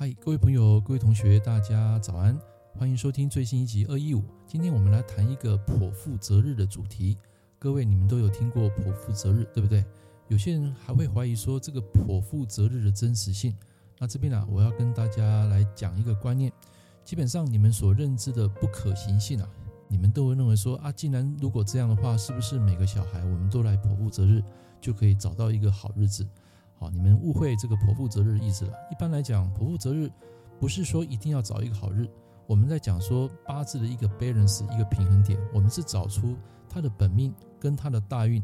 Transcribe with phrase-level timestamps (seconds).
[0.00, 2.38] 嗨，各位朋友，各位同学，大家早安，
[2.78, 4.22] 欢迎收听最新一集二一五。
[4.46, 7.18] 今天我们来谈一个剖腹择日的主题。
[7.58, 9.84] 各位，你们都有听过剖腹择日，对不对？
[10.28, 13.52] 有些人还会怀疑说这个剖腹择日的真实性。
[13.98, 16.52] 那这边呢、啊，我要跟大家来讲一个观念。
[17.04, 19.50] 基本上，你们所认知的不可行性啊，
[19.88, 24.44] 你们都会认为说啊，既然如果这样的话，是不是每个小孩我们都来剖腹择日，
[24.80, 26.24] 就可以找到一个好日子？
[26.78, 28.72] 好，你们误会这个剖腹择日的意思了。
[28.90, 30.08] 一般来讲，剖腹择日
[30.60, 32.08] 不是说一定要找一个好日。
[32.46, 36.36] 我们在讲说八字的一个 balance，一个平衡点，我们是找出
[36.68, 38.40] 他的本命跟他的大运，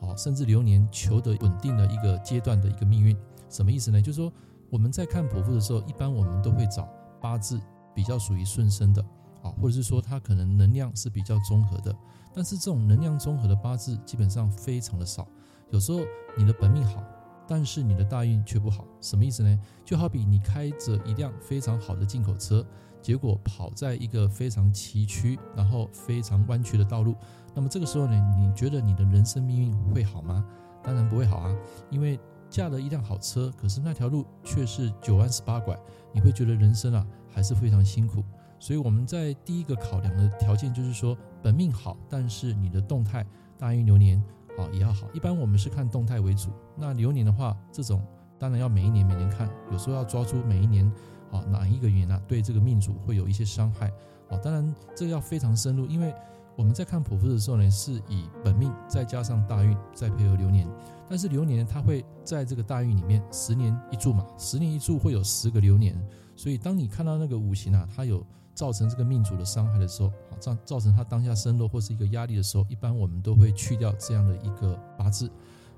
[0.00, 3.16] 好，甚至流年求得稳定的一个阶段的一个命运。
[3.48, 4.02] 什么意思呢？
[4.02, 4.30] 就是说
[4.68, 6.86] 我们在看剖腹的时候，一般我们都会找
[7.22, 7.58] 八字
[7.94, 9.02] 比较属于顺生的，
[9.42, 11.96] 啊，或者是说他可能能量是比较综合的。
[12.34, 15.26] 但是这种能量综合的八字基本上非常的少。
[15.70, 16.00] 有时候
[16.36, 17.02] 你的本命好。
[17.48, 19.58] 但是你的大运却不好，什么意思呢？
[19.84, 22.64] 就好比你开着一辆非常好的进口车，
[23.00, 27.16] 结果跑在一个非常崎岖、然后非常弯曲的道路，
[27.54, 30.44] 那么这个时候呢，你觉得你的人生命运会好吗？
[30.82, 31.56] 当然不会好啊，
[31.90, 35.74] 因为驾了一辆好车，可是那条路却是九弯十八拐，
[36.12, 38.22] 你会觉得人生啊还是非常辛苦。
[38.58, 43.24] 所以我们在第一个考量的条件就是说，本命好，但是你的动态
[43.56, 44.22] 大运流年。
[44.58, 45.06] 啊，也要好。
[45.12, 46.50] 一般我们是看动态为主。
[46.76, 48.04] 那流年的话，这种
[48.38, 50.84] 当然要每一年每年看，有时候要抓住每一年
[51.30, 53.92] 啊哪一个年啊对这个命主会有一些伤害。
[54.28, 56.14] 啊，当然这个要非常深入，因为
[56.58, 60.68] 我们在看剖腹的时候呢，是以本命再加上大运再配合流年。
[61.08, 65.96] 但是流年它会在这个大运里面十年一柱嘛，十年一柱会有十个流年。
[66.34, 68.26] 所以当你看到那个五行啊，它有。
[68.54, 75.30] 造成这个命主的伤害的时候，造造成他当下生落或是一个压力的时候，一般我们都会去掉这样的一个八字。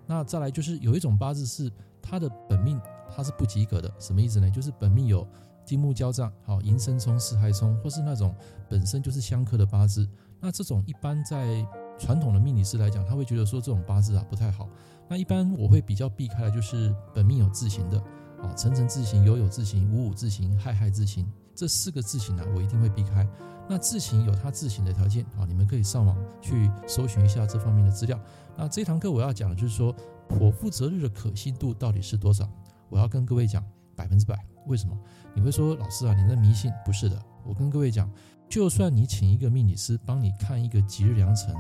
[0.07, 1.71] 那再来就是有一种八字是
[2.01, 2.81] 它的本命，
[3.15, 4.51] 它是不及格的，什么意思呢？
[4.51, 5.29] 就是本命有
[5.71, 8.35] 金木交战，好，寅申冲、巳亥冲，或是那种
[8.69, 10.05] 本身就是相克的八字。
[10.41, 11.65] 那这种一般在
[11.97, 14.69] 传统的命理师来讲，他会觉得说这种八字啊不太好。
[15.09, 18.01] 那一般我会比较避开的就是本命有自刑的，
[18.43, 21.25] 啊，辰辰自刑、酉酉自刑、午午自刑、亥亥自刑。
[21.55, 23.25] 这四个字形呢，我一定会避开。
[23.69, 28.19] 那字形有它字形的条件啊，你们可以上网去搜寻一下这方面的资料。
[28.57, 29.95] 那这堂课我要讲的就是说，
[30.31, 32.51] 剖腹择日的可信度到底是多少？
[32.89, 33.65] 我要跟各位讲
[33.95, 34.50] 百分之百。
[34.67, 34.97] 为什么？
[35.35, 36.73] 你会说老师啊，你在迷信？
[36.85, 38.11] 不是的，我跟各位讲，
[38.49, 41.55] 就算你请一个命理师帮你看一个吉日良辰，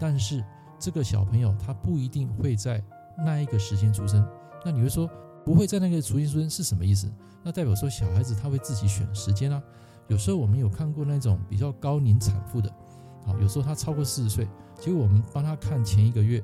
[0.00, 0.44] 但是
[0.78, 2.82] 这个小朋友他不一定会在
[3.18, 4.26] 那一个时间出生。
[4.64, 5.08] 那你会说？
[5.44, 7.08] 不会在那个时间出生是什么意思？
[7.44, 9.62] 那代表说小孩子他会自己选时间啊。
[10.08, 12.68] 有时候我们有看过那种比较高龄产妇的，
[13.24, 14.48] 啊，有时候他超过四十岁，
[14.80, 16.42] 结果我们帮他看前一个月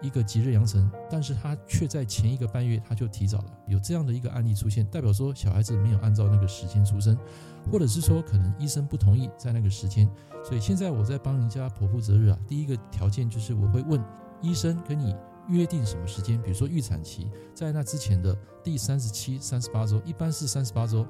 [0.00, 7.16] 一个吉日阳辰，但是他却在前一个半月他就提早了，有这样的一个案例出现，代表说小孩子没有按照那个时间出生，
[7.70, 10.08] 或者是说可能医生不同意在那个时间。
[10.44, 14.02] 所以现在我在帮人家剖腹择日啊，第一个条件就是我会问
[14.42, 15.14] 医生跟你。
[15.48, 16.42] 约定什么时间？
[16.42, 21.06] 比如说预产期，在那之前的第三十七、三十八周，一般是三十八周。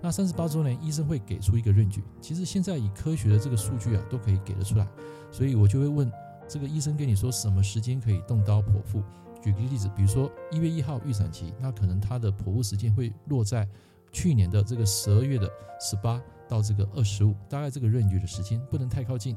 [0.00, 2.00] 那三十八周呢，医生会给出一个 range。
[2.20, 4.86] 其实现在以科学的这个数据啊，都可以给得出来。
[5.32, 6.08] 所以我就会问
[6.50, 9.00] 这个医生跟你说什么时间可以动刀剖腹。
[9.40, 13.66] 举个例子，比如说一月一号预产期，那可能他的剖腹时间会落在
[14.10, 15.48] 去年的这个十二月的
[15.80, 19.36] 十八到这个二十五，大概这个 range 的时间不能太靠近。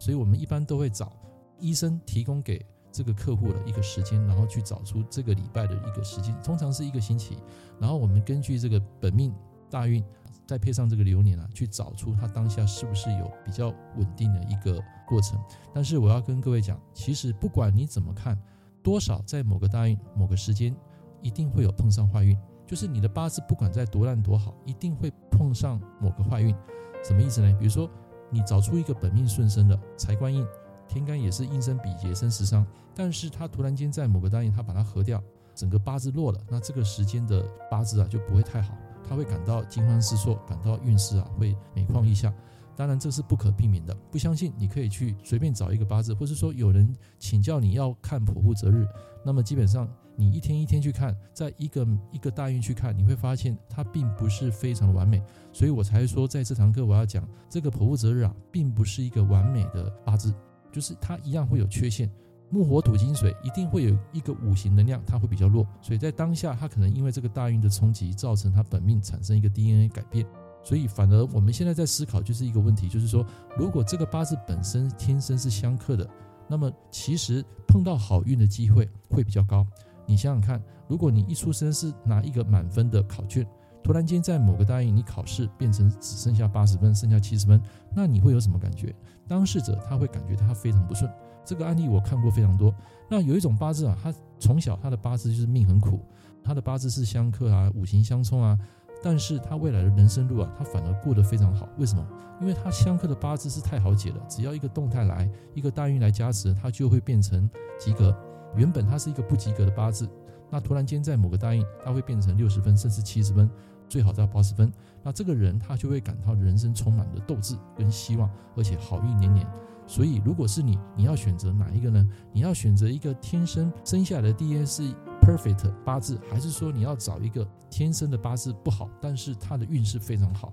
[0.00, 1.12] 所以我们一般都会找
[1.60, 2.66] 医生提供给。
[2.90, 7.36] 这个客户的一个时间，然后去找出这个礼拜的一个时间，通常是一个星期。
[7.78, 9.32] 然后我们根据这个本命
[9.70, 10.04] 大运，
[10.46, 15.38] 再配上这个流年啊，去找出他当下是不是有比较稳定的一个过程。
[15.72, 18.38] 但是我要跟各位讲，其实不管你怎么看，
[18.82, 20.74] 多少在某个大运某个时间，
[21.22, 22.36] 一定会有碰上坏运。
[22.66, 26.54] 就是你的八字不管在多烂多好，一定会碰上某个坏运。
[27.02, 27.56] 什么意思呢？
[27.58, 27.88] 比如说
[28.30, 30.46] 你找出一个本命顺生的财官印。
[30.90, 35.22] 天干也是印生比劫生食伤，但是他突然间在某个单元他把它合掉，
[35.54, 38.74] 整个八字弱了，那这个时间的八字啊就不会太好，
[39.08, 42.32] 他会感到惊慌失措，感到运势啊会每况愈下。
[42.76, 48.86] 当然这是不可避免的，不相信你可以去随便找一个八字，或是说有人请教你要看剖腹择日，
[49.24, 55.20] 那么基本上你一天一天去看，在一个一个大运去看，你会发现它并不是非常的完美，
[55.52, 60.32] 所以我才说在这堂课我要讲这个剖腹择日啊，并不是一个完美的八字。
[60.70, 62.08] 就是它一样会有缺陷，
[62.50, 70.26] 木火土金水一定会有一个五行能量，它会比较弱，所以在当下它可能因为这个大运的冲击，造成它本命产生一个 DNA 改变，
[70.62, 73.24] 所以反而我们现在在思考就是一个问题，就是说
[73.56, 76.08] 如果这个八字本身天生是相克的，
[76.48, 79.66] 那么其实碰到好运的机会会比较高。
[80.06, 83.46] 你想想看，如果你一出生是拿一个满分的考卷，
[83.88, 87.58] 突然间在某个大运你考试变成只剩下八十分，剩下七十分，
[87.96, 88.94] 那你会有什么感觉？
[89.26, 91.10] 当事者他会感觉他非常不顺。
[91.42, 92.70] 这个案例我看过非常多。
[93.08, 96.00] 那有一种八字啊，他从小他的八字就是命很苦，
[96.44, 98.58] 他的八字是相克啊，五行相冲啊。
[99.02, 101.66] 但是他未来的人生路啊，他反而过得非常好。
[101.78, 102.06] 为什么？
[102.42, 107.48] 因为他相克的八字是太好解了，只要一个动态来，一个大运来加持，他就会变成
[107.80, 108.14] 及格。
[108.54, 110.06] 原本他是一个不及格的八字，
[110.50, 113.48] 那突然间在某个大运，他会变成六十分，甚至七十分，
[113.88, 114.72] 最好到八十分。
[115.02, 119.46] 那这个人他就会感到人生充满了斗志跟希望，而且好运连连。
[119.86, 122.06] 所以如果是你，你要选择哪一个呢？
[122.32, 124.82] 你要选择一个天生生下来的 DNA 是
[125.22, 130.52] perfect 八字，还是说你要找一个天生的八字不好，但是他的运势非常好？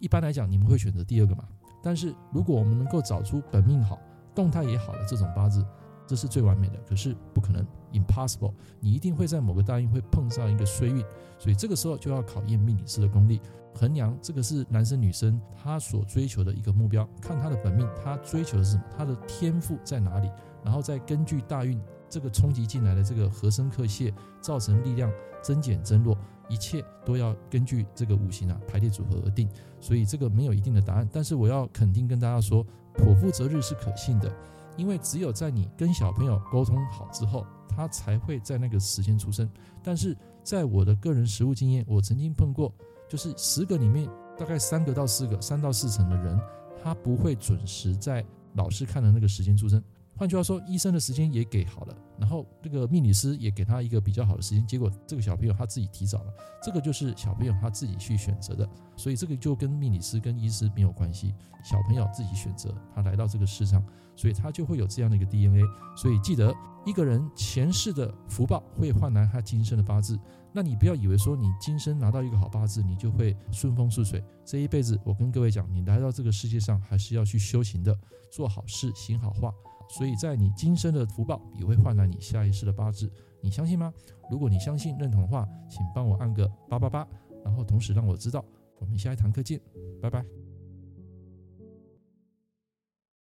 [0.00, 1.44] 一般来讲，你们会选择第二个嘛？
[1.80, 4.00] 但是如果我们能够找出本命好、
[4.34, 5.64] 动态也好的这种八字，
[6.06, 6.78] 这是最完美的。
[6.88, 11.04] 可是不可能，impossible，你一定会在某个大运会碰上一个衰运，
[11.38, 13.40] 所以这个时候就要考验命理师的功力，
[13.74, 20.30] 衡量这个是男生女生他所追求的一个目标，看他的本命，他追求的是什么，他的天赋在哪里，
[20.64, 21.80] 然后再根据大运。
[22.08, 25.10] 这个冲击进来的这个合生克泄，造成力量
[25.42, 26.16] 增减增弱，
[26.48, 29.50] 一切都要根据这个五行啊排列组合而定，
[29.80, 31.08] 所以这个没有一定的答案。
[31.12, 32.64] 但是我要肯定跟大家说，
[32.94, 34.32] 剖腹择日是可信的，
[34.76, 39.48] 因为只有在你跟小朋友沟通好之后，他才会在那个时间出生。
[39.82, 42.72] 但是在我的个人实物经验，我曾经碰过，
[43.08, 44.08] 就是十个里面
[44.38, 46.38] 大概三个到四个，三到四成的人，
[46.82, 48.24] 他不会准时在
[48.54, 49.82] 老师看的那个时间出生。
[50.16, 56.32] 换句话说，医生的时间也给好了，然后这个命理师也给他一个比较好的时间，结果这个小朋友他自己提早了，
[56.62, 58.66] 这个就是小朋友他自己去选择的，
[58.96, 63.84] 所以这个就跟命理师跟医师没有关系，小朋友自己选择他来到这个世上，
[64.16, 65.62] 所以他就会有这样的一个 DNA。
[65.94, 66.50] 所以记得，
[66.86, 70.18] 一个人前世的福报会换来他今生的八字，
[70.50, 74.24] 那你不要以为说你今生拿到一个好八字，你就会顺风顺水。
[74.46, 77.94] 这一辈子，我跟各位讲，你来到这个世界上还是要去修行的，
[78.32, 79.52] 做好事，行好话。
[79.88, 83.10] 所以在你今生的福报也会换来你下一世的八字，
[83.40, 83.92] 你相信吗？
[84.30, 87.06] 如果你相信认同的话，请帮我按个八八八，
[87.44, 88.44] 然后同时让我知道。
[88.78, 89.60] 我们下一堂课见，
[90.02, 90.45] 拜拜。